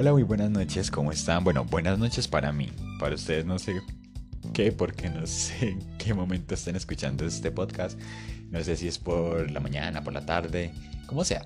[0.00, 1.42] Hola, muy buenas noches, ¿cómo están?
[1.42, 2.70] Bueno, buenas noches para mí.
[3.00, 3.82] Para ustedes no sé
[4.54, 7.98] qué, porque no sé en qué momento estén escuchando este podcast.
[8.48, 10.70] No sé si es por la mañana, por la tarde,
[11.08, 11.44] como sea.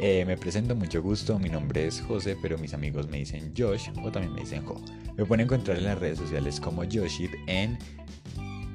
[0.00, 3.90] Eh, me presento mucho gusto, mi nombre es José, pero mis amigos me dicen Josh
[4.02, 4.74] o también me dicen Jo.
[5.16, 7.78] Me pueden encontrar en las redes sociales como Joshit en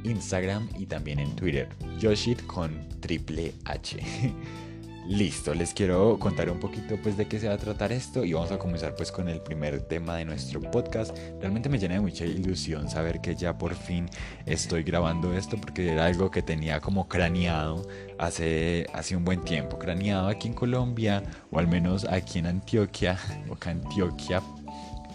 [0.05, 1.67] Instagram y también en Twitter.
[2.01, 3.99] Joshit con triple H.
[5.09, 8.33] Listo, les quiero contar un poquito pues de qué se va a tratar esto y
[8.33, 11.17] vamos a comenzar pues con el primer tema de nuestro podcast.
[11.41, 14.07] Realmente me llena de mucha ilusión saber que ya por fin
[14.45, 17.87] estoy grabando esto porque era algo que tenía como craneado
[18.19, 23.17] hace, hace un buen tiempo, craneado aquí en Colombia o al menos aquí en Antioquia,
[23.49, 24.43] o Antioquia,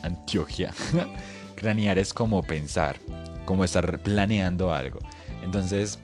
[0.03, 0.73] Antioquia.
[1.55, 2.97] Cranear es como pensar,
[3.45, 4.99] como estar planeando algo.
[5.45, 6.01] Entonces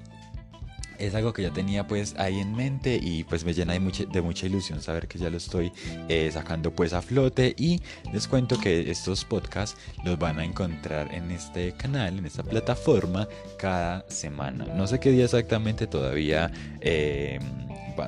[1.00, 4.04] es algo que ya tenía pues ahí en mente y pues me llena de mucha,
[4.04, 5.72] de mucha ilusión saber que ya lo estoy
[6.08, 7.80] eh, sacando pues a flote y
[8.12, 13.26] les cuento que estos podcasts los van a encontrar en este canal, en esta plataforma
[13.58, 14.66] cada semana.
[14.74, 17.40] No sé qué día exactamente todavía eh,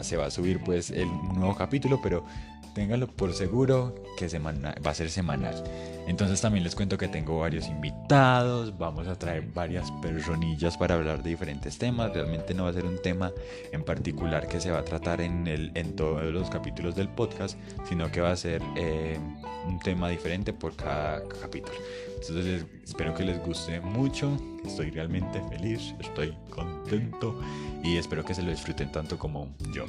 [0.03, 2.25] se va a subir pues el nuevo capítulo, pero
[2.75, 5.63] ténganlo por seguro que semana, va a ser semanal.
[6.07, 11.23] Entonces también les cuento que tengo varios invitados, vamos a traer varias personillas para hablar
[11.23, 12.13] de diferentes temas.
[12.13, 13.33] Realmente no va a ser un tema
[13.73, 17.57] en particular que se va a tratar en, el, en todos los capítulos del podcast,
[17.89, 19.19] sino que va a ser eh,
[19.67, 21.79] un tema diferente por cada capítulo.
[22.21, 27.41] Entonces espero que les guste mucho, estoy realmente feliz, estoy contento
[27.85, 29.87] y espero que se lo disfruten tanto como yo.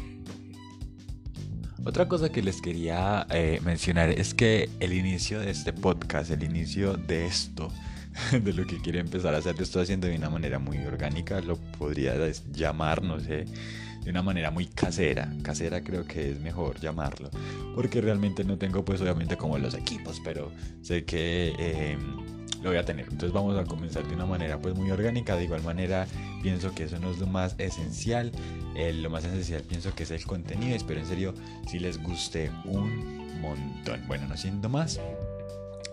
[1.86, 6.44] Otra cosa que les quería eh, mencionar es que el inicio de este podcast, el
[6.44, 7.70] inicio de esto,
[8.32, 11.42] de lo que quiero empezar a hacer, lo estoy haciendo de una manera muy orgánica,
[11.42, 12.16] lo podría
[12.54, 13.46] llamar, no sé,
[14.02, 15.30] de una manera muy casera.
[15.42, 17.30] Casera creo que es mejor llamarlo,
[17.76, 21.54] porque realmente no tengo pues obviamente como los equipos, pero sé que...
[21.60, 21.98] Eh,
[22.64, 23.06] lo voy a tener.
[23.06, 25.36] Entonces vamos a comenzar de una manera pues muy orgánica.
[25.36, 26.08] De igual manera
[26.42, 28.32] pienso que eso no es lo más esencial.
[28.76, 30.76] lo más esencial pienso que es el contenido.
[30.76, 31.34] Espero en serio
[31.68, 34.02] si les guste un montón.
[34.08, 35.00] Bueno, no siendo más,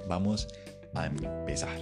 [0.09, 0.49] vamos
[0.95, 1.79] a empezar.